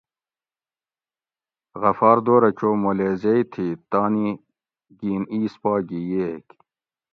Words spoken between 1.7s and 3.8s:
غفار دورہ چو مولیزیئ تھی